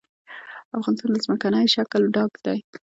افغانستان 0.77 1.09
له 1.11 1.19
ځمکنی 1.25 1.65
شکل 1.75 2.01
ډک 2.15 2.33
دی. 2.45 2.59